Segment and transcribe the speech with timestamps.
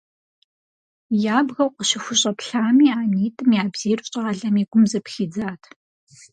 [1.37, 5.61] Ябгэу къыщыхущӏэплъами а нитӏым я бзийр щӏалэм и гум зэпхидзат.